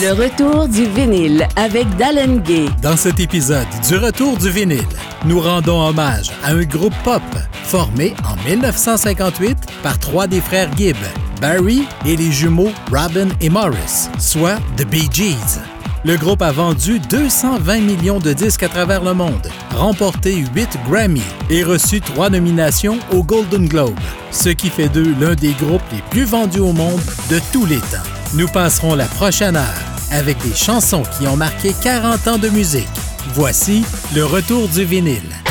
[0.00, 2.66] Le retour du vinyle avec Dallin Gay.
[2.80, 4.80] Dans cet épisode du Retour du vinyle,
[5.26, 7.20] nous rendons hommage à un groupe pop
[7.64, 10.96] formé en 1958 par trois des frères Gibb,
[11.38, 15.60] Barry et les jumeaux Robin et Morris, soit The Bee Gees.
[16.06, 21.20] Le groupe a vendu 220 millions de disques à travers le monde, remporté 8 Grammy
[21.50, 23.98] et reçu 3 nominations au Golden Globe,
[24.30, 27.78] ce qui fait d'eux l'un des groupes les plus vendus au monde de tous les
[27.78, 28.06] temps.
[28.34, 32.86] Nous passerons la prochaine heure avec des chansons qui ont marqué 40 ans de musique.
[33.34, 35.45] Voici le retour du vinyle.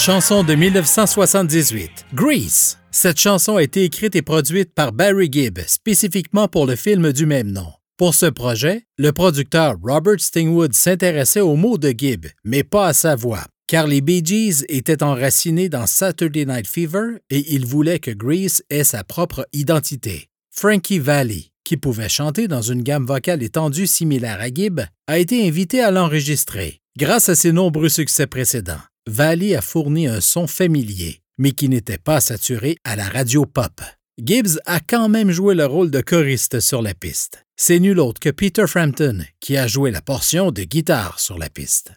[0.00, 2.78] Chanson de 1978, Grease.
[2.90, 7.26] Cette chanson a été écrite et produite par Barry Gibb spécifiquement pour le film du
[7.26, 7.70] même nom.
[7.98, 12.92] Pour ce projet, le producteur Robert Stingwood s'intéressait aux mots de Gibb, mais pas à
[12.94, 17.98] sa voix, car les Bee Gees étaient enracinés dans Saturday Night Fever et il voulait
[17.98, 20.30] que Grease ait sa propre identité.
[20.50, 25.46] Frankie Valli, qui pouvait chanter dans une gamme vocale étendue similaire à Gibb, a été
[25.46, 26.80] invité à l'enregistrer.
[26.98, 31.98] Grâce à ses nombreux succès précédents, Valli a fourni un son familier, mais qui n'était
[31.98, 33.80] pas saturé à la radio pop.
[34.22, 37.44] Gibbs a quand même joué le rôle de choriste sur la piste.
[37.56, 41.50] C'est nul autre que Peter Frampton qui a joué la portion de guitare sur la
[41.50, 41.90] piste.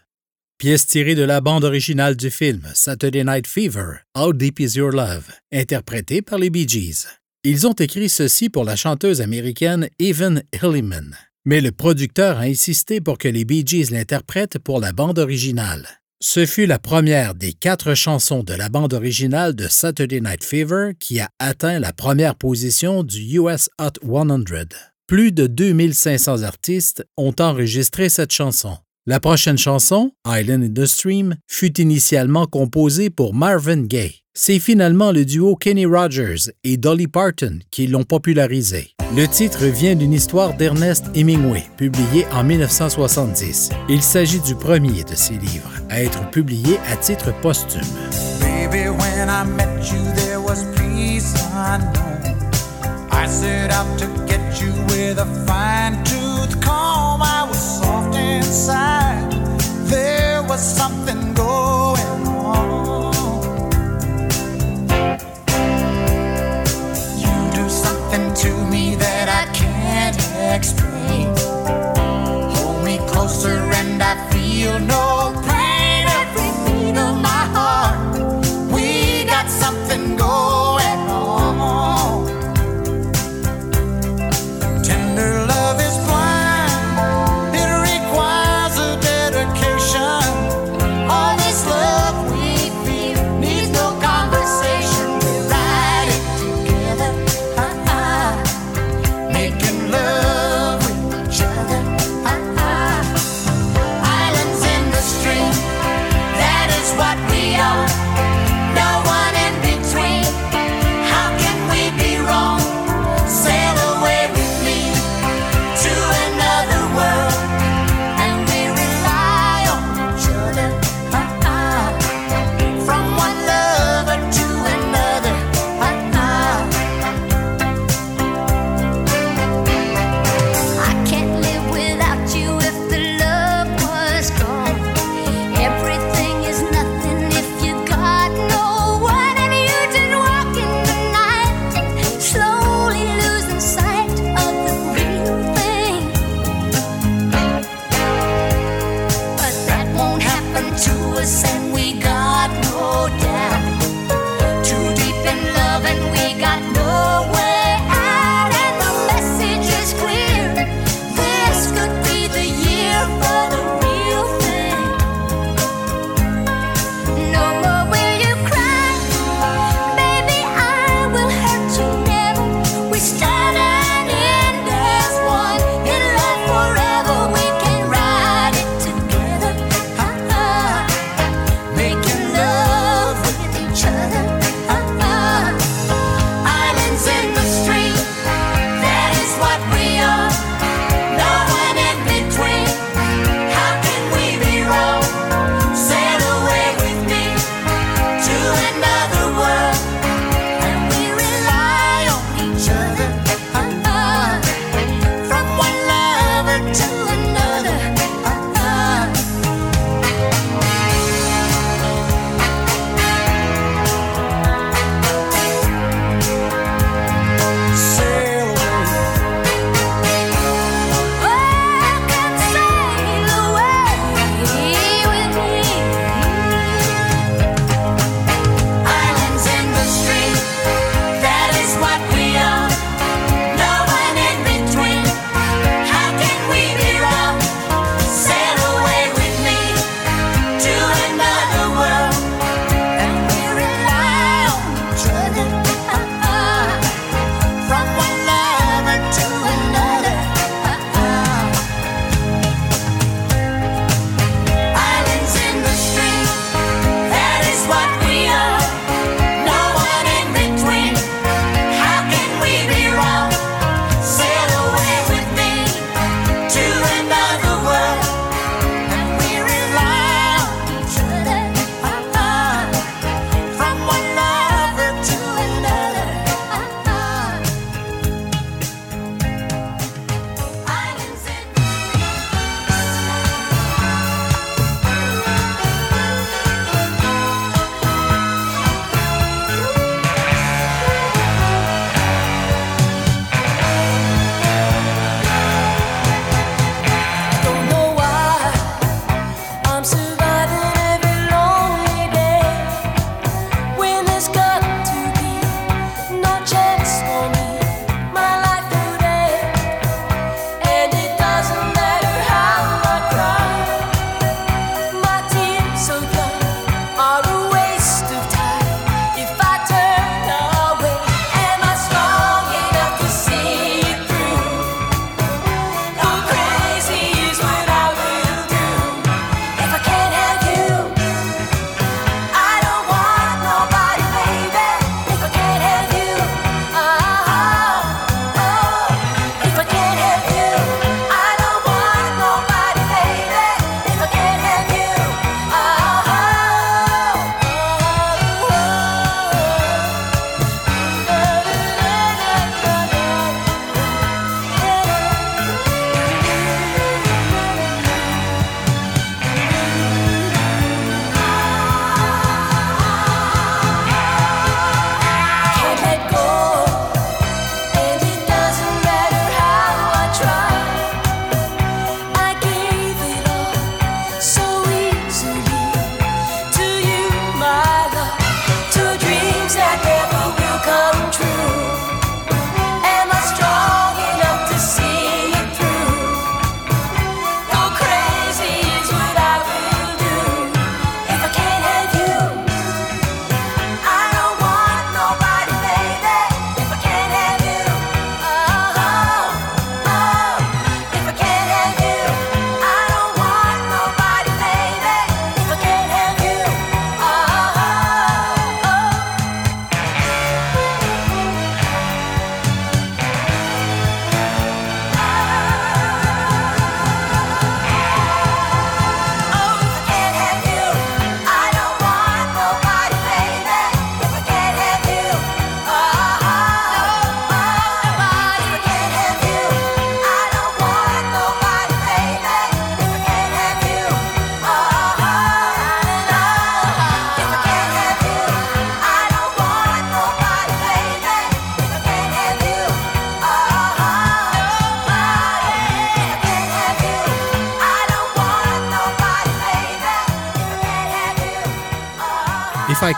[0.57, 4.91] Pièce tirée de la bande originale du film Saturday Night Fever, How Deep Is Your
[4.91, 7.05] Love, interprétée par les Bee Gees.
[7.43, 11.15] Ils ont écrit ceci pour la chanteuse américaine Evan Hilliman,
[11.45, 16.02] mais le producteur a insisté pour que les Bee Gees l'interprètent pour la bande originale.
[16.25, 20.91] Ce fut la première des quatre chansons de la bande originale de Saturday Night Fever
[20.97, 24.45] qui a atteint la première position du US Hot 100.
[25.05, 28.77] Plus de 2500 artistes ont enregistré cette chanson.
[29.05, 34.21] La prochaine chanson, Island in the Stream, fut initialement composée pour Marvin Gaye.
[34.33, 38.93] C'est finalement le duo Kenny Rogers et Dolly Parton qui l'ont popularisé.
[39.15, 43.69] Le titre vient d'une histoire d'Ernest Hemingway, publiée en 1970.
[43.87, 47.83] Il s'agit du premier de ses livres à être publié à titre posthume.
[59.89, 61.32] There was something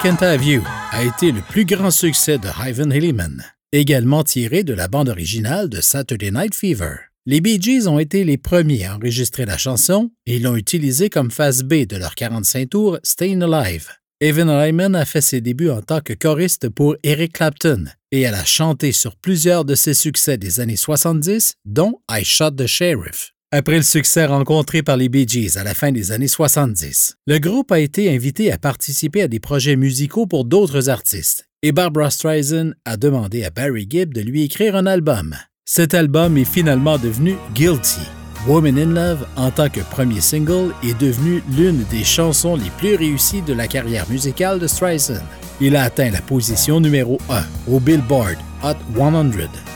[0.05, 4.75] Can't Have You a été le plus grand succès de Ivan Hilliman, également tiré de
[4.75, 6.97] la bande originale de Saturday Night Fever.
[7.25, 11.31] Les Bee Gees ont été les premiers à enregistrer la chanson et l'ont utilisée comme
[11.31, 13.93] phase B de leur 45 tours Stayin' Alive.
[14.21, 18.35] Evan Hyman a fait ses débuts en tant que choriste pour Eric Clapton et elle
[18.35, 23.34] a chanté sur plusieurs de ses succès des années 70, dont I Shot the Sheriff.
[23.57, 27.39] Après le succès rencontré par les Bee Gees à la fin des années 70, le
[27.39, 32.11] groupe a été invité à participer à des projets musicaux pour d'autres artistes et Barbara
[32.11, 35.37] Streisand a demandé à Barry Gibb de lui écrire un album.
[35.63, 38.01] Cet album est finalement devenu Guilty.
[38.45, 42.95] Woman in Love, en tant que premier single, est devenu l'une des chansons les plus
[42.95, 45.23] réussies de la carrière musicale de Streisand.
[45.61, 49.31] Il a atteint la position numéro 1 au Billboard Hot 100,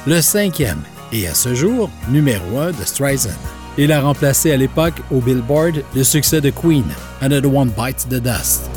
[0.06, 0.82] le cinquième
[1.14, 3.30] et à ce jour numéro 1 de Streisand.
[3.78, 6.86] Il a remplacé à l'époque au Billboard le succès de Queen,
[7.22, 8.70] Another One Bites the Dust.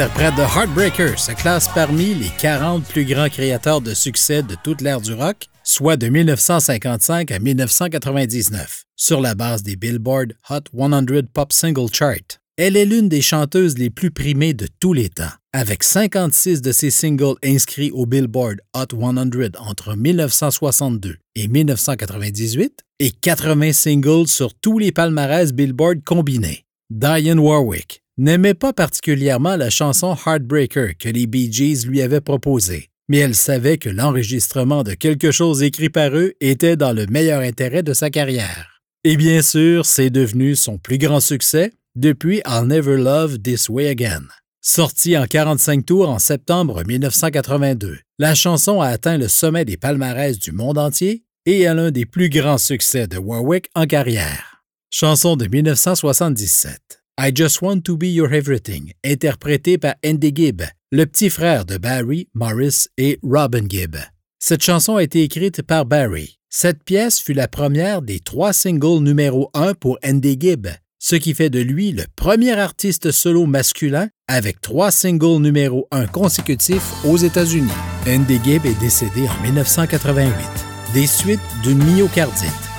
[0.00, 4.80] Interprète de Heartbreaker, se classe parmi les 40 plus grands créateurs de succès de toute
[4.80, 11.26] l'ère du rock, soit de 1955 à 1999, sur la base des Billboard Hot 100
[11.34, 12.40] Pop Single Chart.
[12.56, 16.72] Elle est l'une des chanteuses les plus primées de tous les temps, avec 56 de
[16.72, 24.54] ses singles inscrits au Billboard Hot 100 entre 1962 et 1998 et 80 singles sur
[24.54, 26.64] tous les palmarès Billboard combinés.
[26.88, 32.90] Diane Warwick n'aimait pas particulièrement la chanson Heartbreaker que les Bee Gees lui avaient proposée,
[33.08, 37.40] mais elle savait que l'enregistrement de quelque chose écrit par eux était dans le meilleur
[37.40, 38.82] intérêt de sa carrière.
[39.04, 43.88] Et bien sûr, c'est devenu son plus grand succès depuis I'll Never Love This Way
[43.88, 44.24] Again.
[44.60, 50.38] Sortie en 45 tours en septembre 1982, la chanson a atteint le sommet des palmarès
[50.38, 54.62] du monde entier et est l'un des plus grands succès de Warwick en carrière.
[54.90, 56.99] Chanson de 1977.
[57.18, 61.76] I Just Want to Be Your Everything, interprétée par Andy Gibb, le petit frère de
[61.76, 63.96] Barry, Morris et Robin Gibb.
[64.38, 66.38] Cette chanson a été écrite par Barry.
[66.48, 70.68] Cette pièce fut la première des trois singles numéro 1 pour Andy Gibb,
[70.98, 76.06] ce qui fait de lui le premier artiste solo masculin avec trois singles numéro 1
[76.06, 77.70] consécutifs aux États-Unis.
[78.06, 80.32] Andy Gibb est décédé en 1988
[80.94, 82.48] des suites d'une myocardite,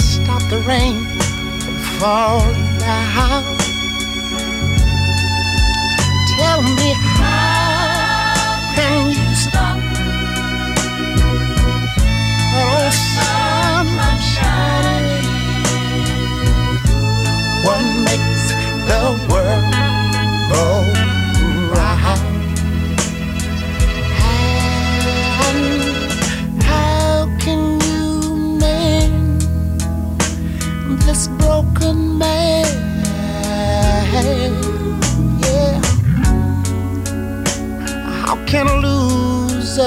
[0.00, 1.04] stop the rain
[1.60, 3.44] from falling down.
[6.36, 7.39] Tell me how.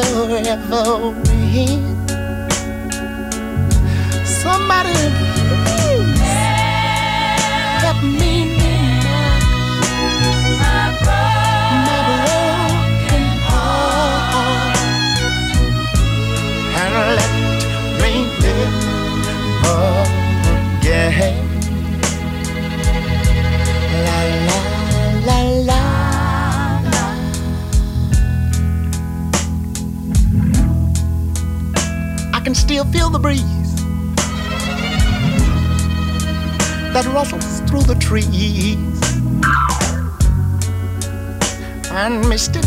[0.01, 1.13] forever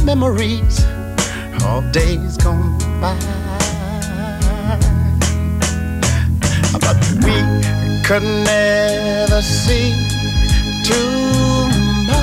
[0.06, 0.84] memories
[1.64, 3.18] of days gone by.
[6.80, 7.36] But we
[8.06, 9.92] could never see
[10.84, 12.16] tomorrow.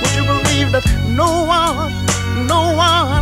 [0.00, 0.86] Would you believe that
[1.16, 1.92] no one,
[2.46, 3.21] no one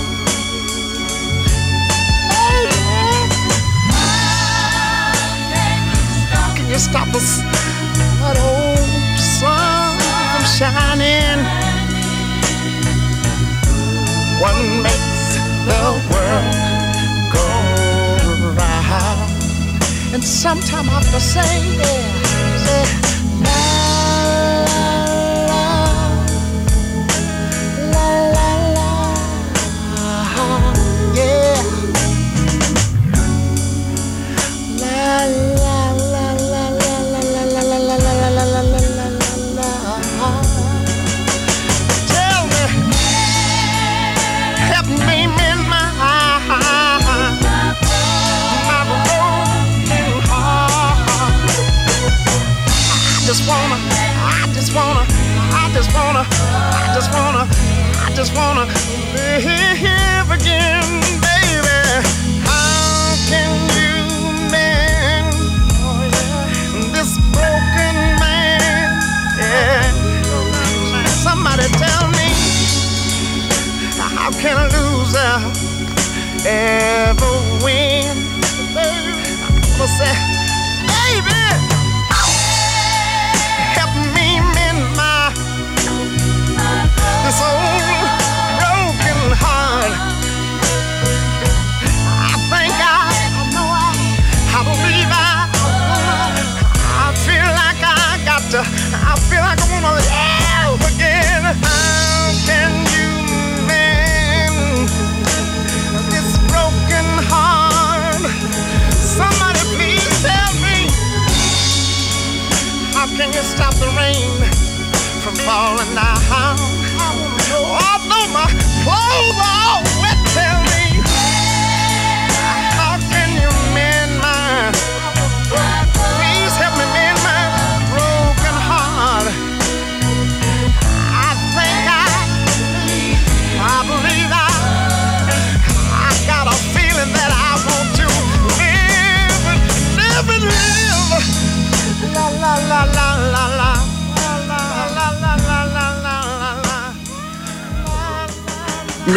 [6.81, 7.41] stop us,
[8.21, 11.39] that old sun shining?
[14.41, 15.37] What makes
[15.69, 16.95] the world
[17.35, 17.45] go
[18.57, 19.31] round?
[20.13, 22.40] And sometime I have to say, yeah,
[58.21, 58.65] just wanna
[59.15, 60.85] live again,
[61.25, 61.81] baby.
[62.45, 63.97] How can you
[64.51, 65.33] mend
[66.93, 69.01] this broken man?
[69.39, 69.81] Yeah.
[71.07, 72.29] Somebody tell me,
[73.97, 75.33] how can a loser
[76.45, 77.33] ever
[77.65, 78.13] win?
[78.75, 80.30] Baby, I'm gonna say,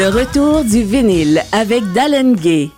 [0.04, 2.68] Le retour du vinyle avec Dallin Gay.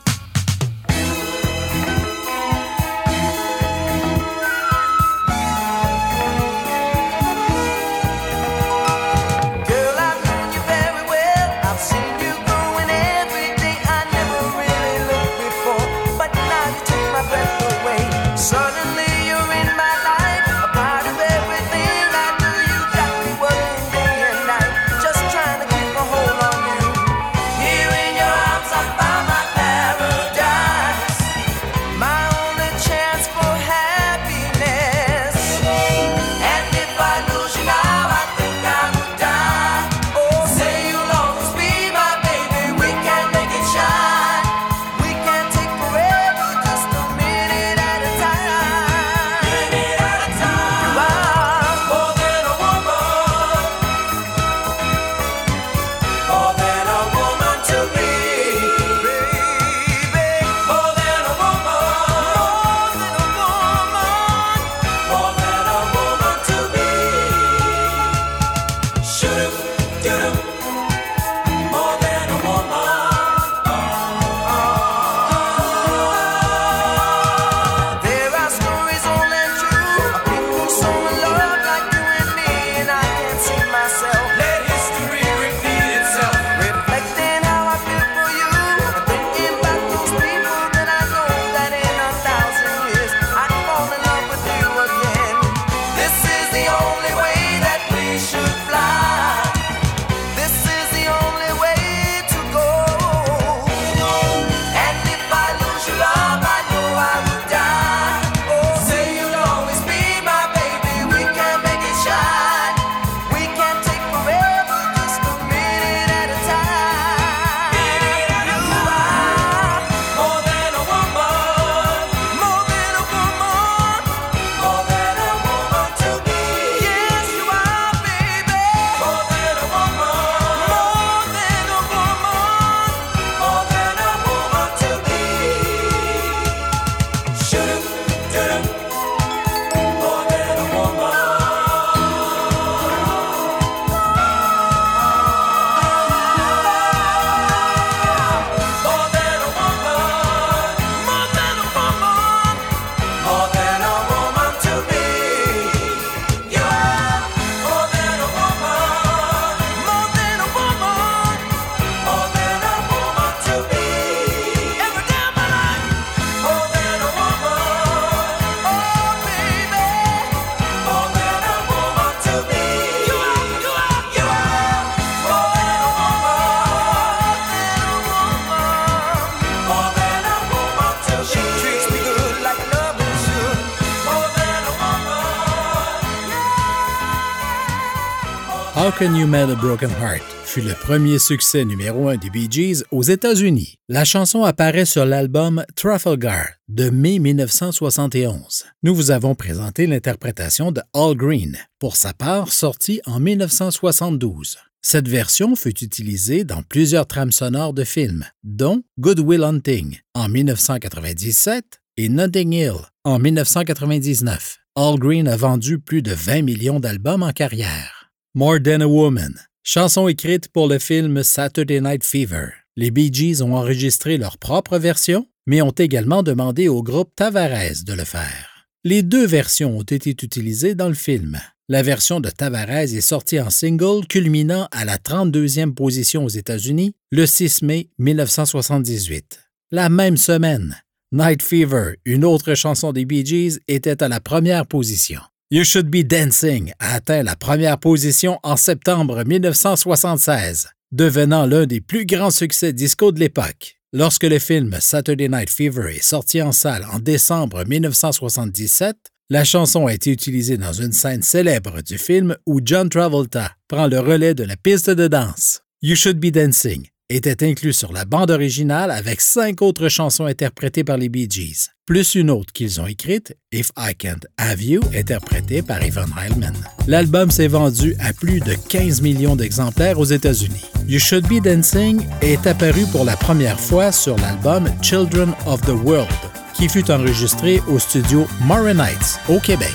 [188.79, 192.47] How Can You Mend a Broken Heart fut le premier succès numéro un des Bee
[192.51, 193.77] Gees aux États-Unis.
[193.89, 198.65] La chanson apparaît sur l'album Trafalgar de mai 1971.
[198.83, 204.59] Nous vous avons présenté l'interprétation de Al Green, pour sa part sortie en 1972.
[204.83, 210.29] Cette version fut utilisée dans plusieurs trames sonores de films, dont Good Will Hunting en
[210.29, 212.75] 1997 et Notting Hill
[213.05, 214.59] en 1999.
[214.77, 217.96] Al Green a vendu plus de 20 millions d'albums en carrière.
[218.39, 222.49] More Than a Woman, chanson écrite pour le film Saturday Night Fever.
[222.77, 227.83] Les Bee Gees ont enregistré leur propre version, mais ont également demandé au groupe Tavares
[227.87, 228.69] de le faire.
[228.85, 231.41] Les deux versions ont été utilisées dans le film.
[231.71, 236.95] La version de Tavares est sortie en single, culminant à la 32e position aux États-Unis
[237.13, 239.41] le 6 mai 1978.
[239.71, 240.77] La même semaine,
[241.11, 245.23] Night Fever, une autre chanson des Bee Gees, était à la première position.
[245.49, 252.05] You Should Be Dancing atteint la première position en septembre 1976, devenant l'un des plus
[252.05, 253.79] grands succès disco de l'époque.
[253.93, 258.97] Lorsque le film Saturday Night Fever est sorti en salle en décembre 1977,
[259.31, 263.87] la chanson a été utilisée dans une scène célèbre du film où John Travolta prend
[263.87, 265.61] le relais de la piste de danse.
[265.81, 270.85] You Should Be Dancing était inclus sur la bande originale avec cinq autres chansons interprétées
[270.85, 274.81] par les Bee Gees, plus une autre qu'ils ont écrite, If I Can't Have You,
[274.95, 276.55] interprétée par Evan Heilman.
[276.89, 280.67] L'album s'est vendu à plus de 15 millions d'exemplaires aux États-Unis.
[280.89, 285.85] You Should Be Dancing est apparu pour la première fois sur l'album Children of the
[285.85, 286.11] World,
[286.55, 289.75] qui fut enregistré au studio Nights au Québec.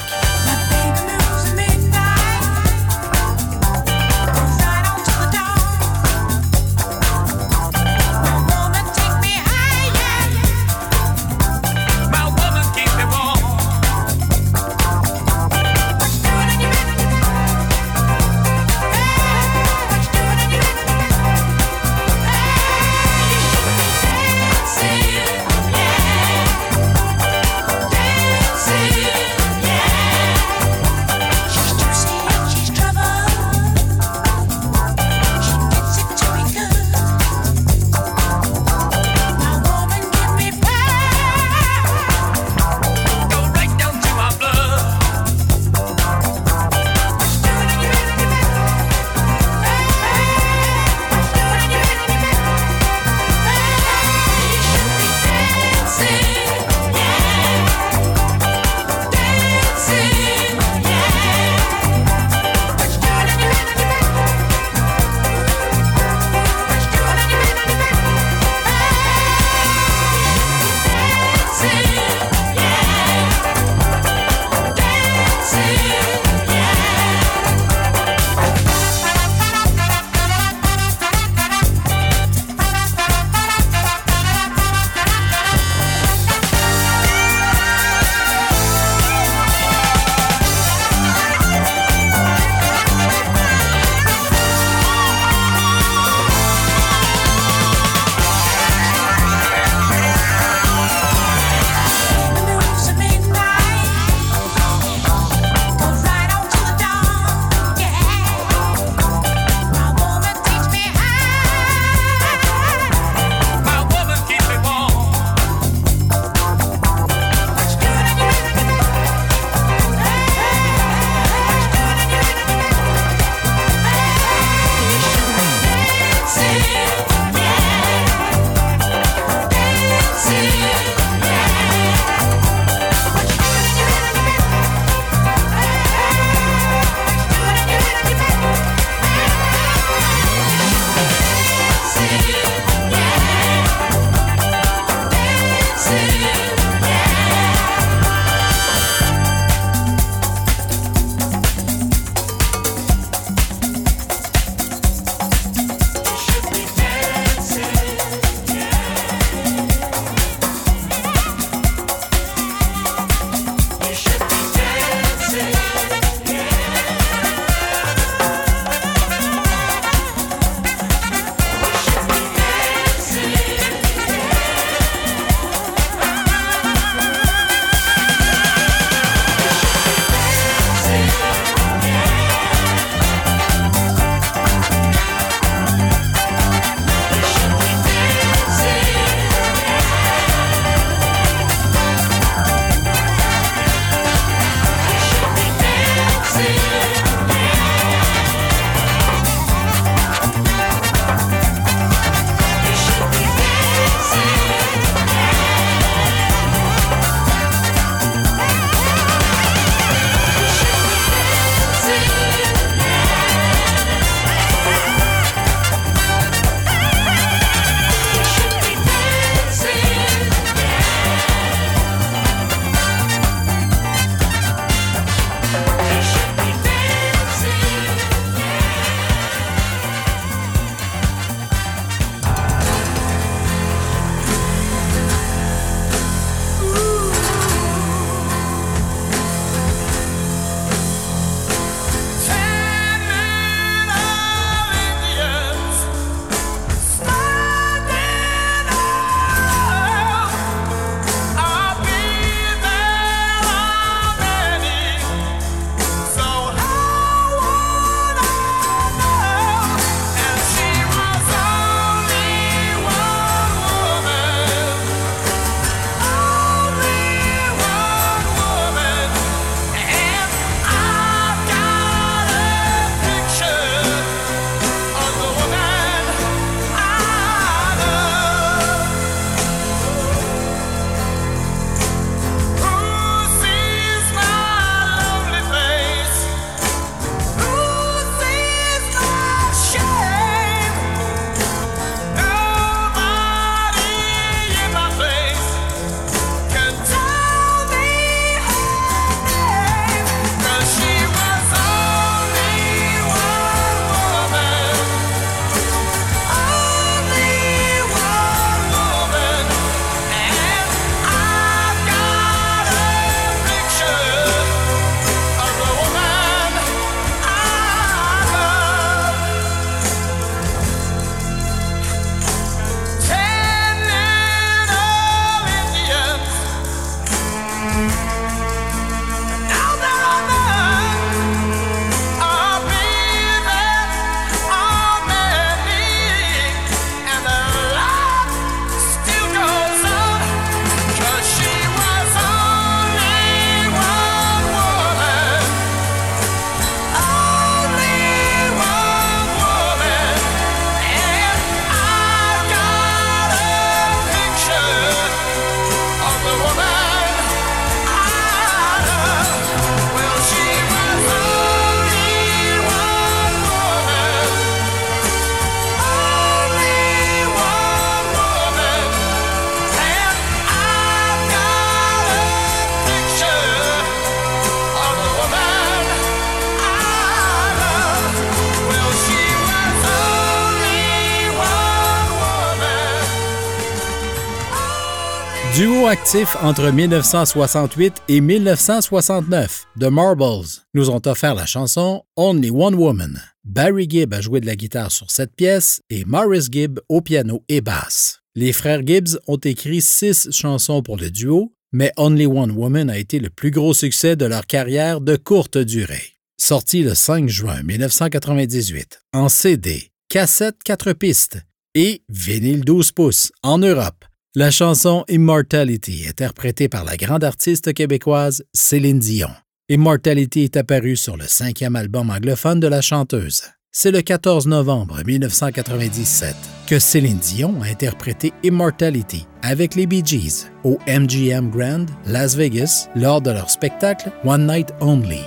[385.83, 393.19] Entre 1968 et 1969, The Marbles nous ont offert la chanson Only One Woman.
[393.43, 397.43] Barry Gibb a joué de la guitare sur cette pièce et Morris Gibb au piano
[397.49, 398.19] et basse.
[398.35, 402.99] Les frères Gibbs ont écrit six chansons pour le duo, mais Only One Woman a
[402.99, 406.13] été le plus gros succès de leur carrière de courte durée.
[406.37, 411.39] Sorti le 5 juin 1998 en CD, cassette 4 pistes
[411.73, 414.05] et vinyle 12 pouces en Europe.
[414.33, 419.27] La chanson Immortality, interprétée par la grande artiste québécoise Céline Dion.
[419.67, 423.43] Immortality est apparue sur le cinquième album anglophone de la chanteuse.
[423.73, 426.33] C'est le 14 novembre 1997
[426.65, 432.87] que Céline Dion a interprété Immortality avec les Bee Gees au MGM Grand, Las Vegas,
[432.95, 435.19] lors de leur spectacle One Night Only.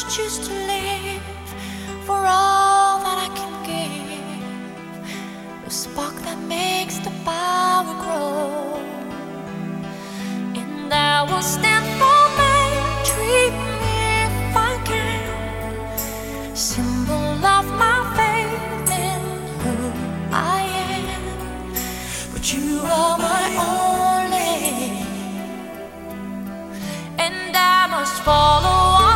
[0.00, 1.22] Choose to live
[2.06, 5.64] for all that I can give.
[5.64, 8.80] The spark that makes the power grow.
[10.60, 12.64] And I will stand for my
[13.10, 13.54] dream
[14.16, 16.56] if I can.
[16.56, 19.22] Symbol of my faith in
[19.62, 19.76] who
[20.32, 21.22] I am.
[22.32, 23.44] But you are my
[23.76, 24.56] only.
[27.18, 29.11] And I must follow on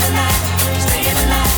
[0.00, 1.51] alive, staying alive.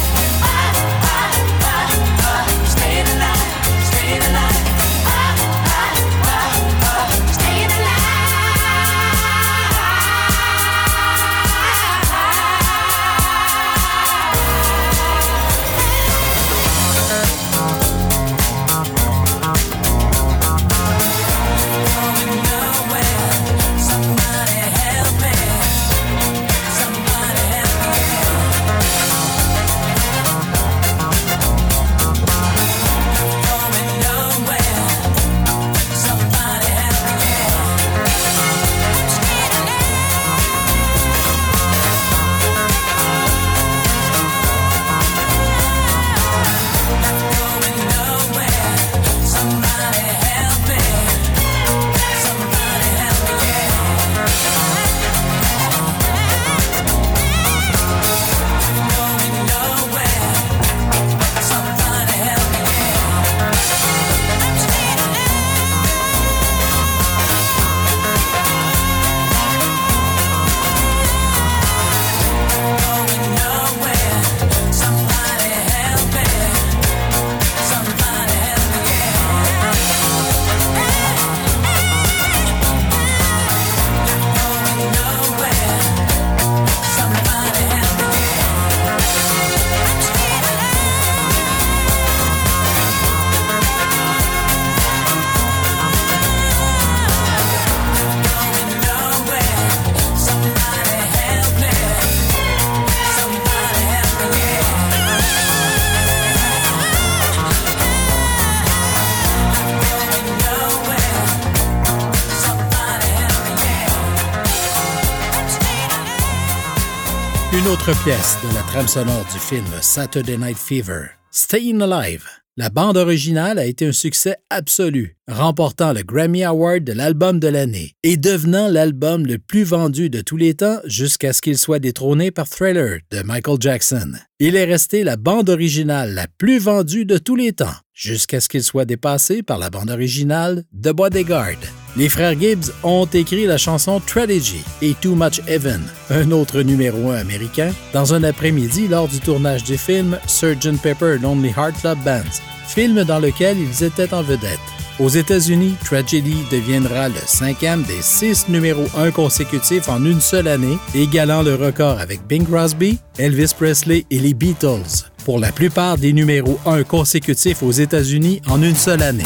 [117.57, 122.25] Une autre pièce de la trame sonore du film Saturday Night Fever, Staying Alive.
[122.57, 127.47] La bande originale a été un succès absolu, remportant le Grammy Award de l'album de
[127.47, 131.79] l'année et devenant l'album le plus vendu de tous les temps jusqu'à ce qu'il soit
[131.79, 134.15] détrôné par Thriller de Michael Jackson.
[134.41, 138.49] Il est resté la bande originale la plus vendue de tous les temps jusqu'à ce
[138.49, 141.57] qu'il soit dépassé par la bande originale de Bodyguard.
[141.97, 145.81] Les frères Gibbs ont écrit la chanson Strategy et Too Much Heaven,
[146.11, 150.77] un autre numéro 1 américain, dans un après-midi lors du tournage du film Sgt.
[150.83, 152.23] Pepper Lonely Heart Club Band,
[152.67, 154.59] film dans lequel ils étaient en vedette.
[155.01, 160.79] Aux États-Unis, Tragedy deviendra le cinquième des six numéros 1 consécutifs en une seule année,
[160.95, 166.13] égalant le record avec Bing Crosby, Elvis Presley et les Beatles, pour la plupart des
[166.13, 169.25] numéros 1 consécutifs aux États-Unis en une seule année.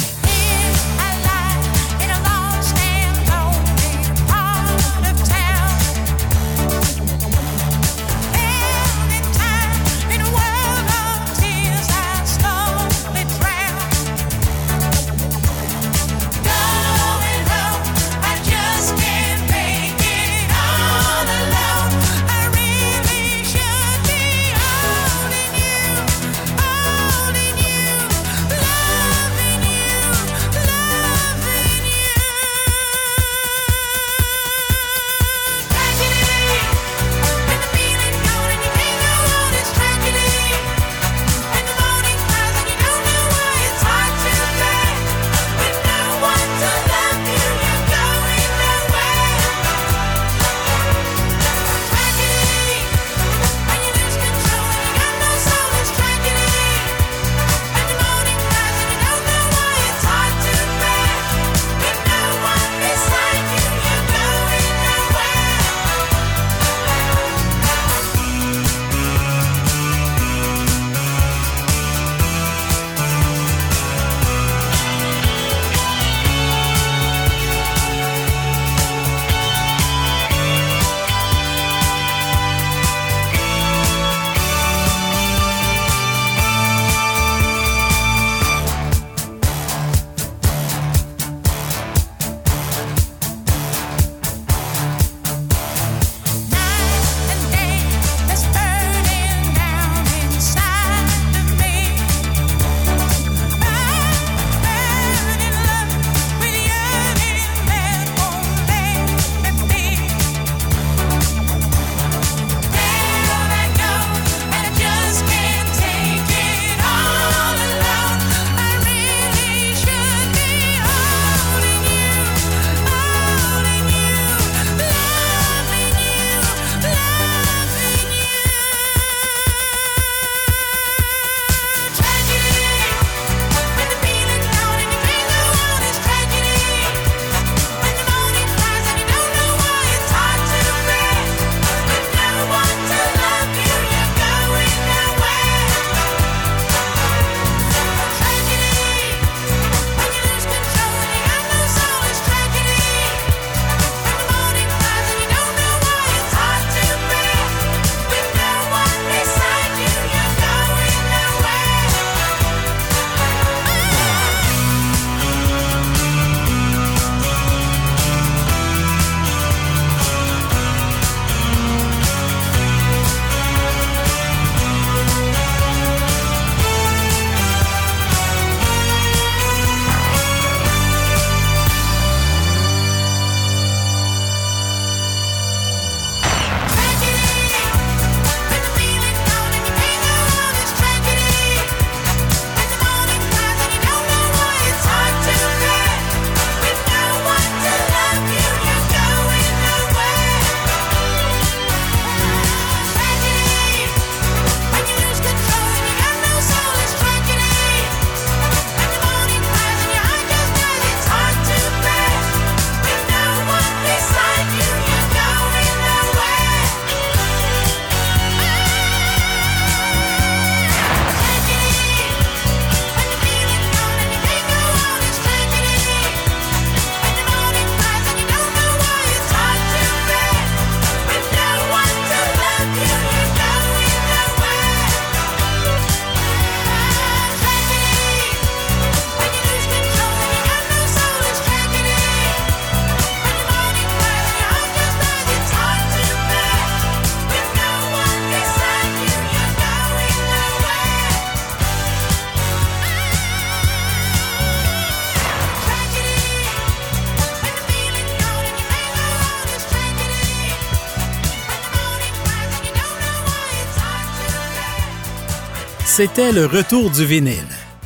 [265.99, 267.35] C'était le retour du vinyle.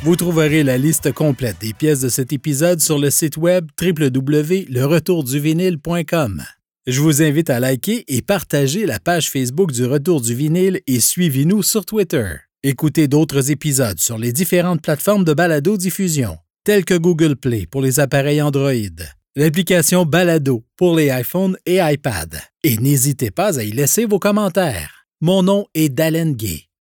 [0.03, 6.43] Vous trouverez la liste complète des pièces de cet épisode sur le site web www.leretourduvinyle.com.
[6.85, 10.99] Je vous invite à liker et partager la page Facebook du Retour du vinyle et
[10.99, 12.35] suivez-nous sur Twitter.
[12.61, 17.99] Écoutez d'autres épisodes sur les différentes plateformes de balado-diffusion, telles que Google Play pour les
[17.99, 18.73] appareils Android,
[19.35, 22.39] l'application Balado pour les iPhones et iPad.
[22.63, 25.07] Et n'hésitez pas à y laisser vos commentaires.
[25.19, 26.65] Mon nom est Dalen Gay.